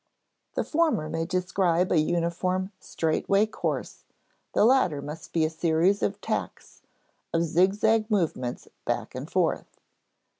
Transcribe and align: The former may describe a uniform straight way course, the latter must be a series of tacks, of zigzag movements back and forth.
The 0.55 0.63
former 0.63 1.09
may 1.11 1.25
describe 1.25 1.91
a 1.91 1.99
uniform 1.99 2.71
straight 2.79 3.29
way 3.29 3.45
course, 3.45 4.03
the 4.55 4.65
latter 4.65 4.99
must 4.99 5.31
be 5.31 5.45
a 5.45 5.49
series 5.51 6.01
of 6.01 6.19
tacks, 6.21 6.81
of 7.31 7.43
zigzag 7.43 8.09
movements 8.09 8.67
back 8.83 9.13
and 9.13 9.29
forth. 9.29 9.79